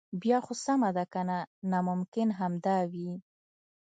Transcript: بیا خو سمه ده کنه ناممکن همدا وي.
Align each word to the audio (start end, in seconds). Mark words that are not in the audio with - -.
بیا 0.21 0.37
خو 0.45 0.53
سمه 0.65 0.89
ده 0.97 1.05
کنه 1.13 1.37
ناممکن 1.71 2.29
همدا 2.39 2.77
وي. 2.91 3.11